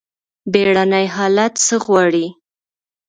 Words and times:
بیړني 0.51 1.05
حالات 1.15 1.53
څه 1.67 1.75
غواړي؟ 1.85 2.27